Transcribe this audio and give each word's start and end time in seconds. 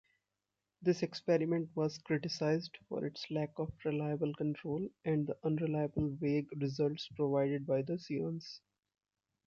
This 0.81 1.03
experiment 1.03 1.69
was 1.75 1.99
criticized 1.99 2.75
for 2.89 3.05
its 3.05 3.29
lack 3.29 3.51
of 3.59 3.71
reliable 3.85 4.33
control 4.33 4.89
and 5.05 5.27
the 5.27 5.37
unreliable 5.43 6.09
vague 6.15 6.47
results 6.59 7.07
provided 7.15 7.67
by 7.67 7.83
the 7.83 7.99
seance. 7.99 8.61